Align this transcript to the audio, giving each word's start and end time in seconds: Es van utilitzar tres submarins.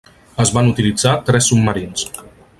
Es 0.43 0.51
van 0.55 0.71
utilitzar 0.71 1.13
tres 1.29 1.51
submarins. 1.53 2.09